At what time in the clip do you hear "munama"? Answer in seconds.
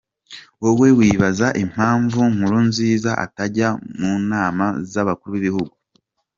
3.99-4.67